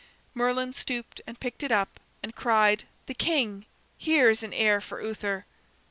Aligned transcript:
Merlin 0.33 0.73
stooped 0.73 1.21
and 1.27 1.39
picked 1.39 1.61
it 1.61 1.71
up, 1.71 1.99
and 2.23 2.35
cried, 2.35 2.85
'The 3.05 3.13
King! 3.13 3.67
Here 3.99 4.31
is 4.31 4.41
an 4.41 4.51
heir 4.51 4.81
for 4.81 4.99
Uther!' 4.99 5.45